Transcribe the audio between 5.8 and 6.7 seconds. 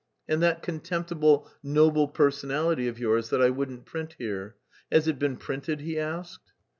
he asked.